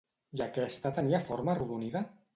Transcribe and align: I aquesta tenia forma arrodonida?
I 0.39 0.41
aquesta 0.45 0.93
tenia 0.97 1.23
forma 1.31 1.57
arrodonida? 1.57 2.07